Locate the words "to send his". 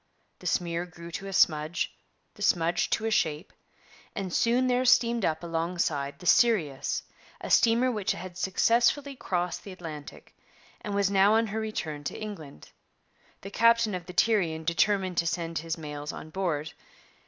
15.17-15.77